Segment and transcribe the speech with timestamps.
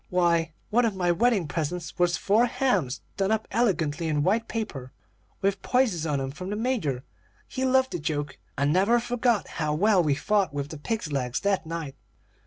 [0.09, 4.91] Why, one of my wedding presents was four hams done up elegantly in white paper,
[5.41, 7.03] with posies on 'em, from the Major.
[7.47, 11.41] He loved a joke, and never forgot how well we fought with the pigs' legs
[11.41, 11.95] that night.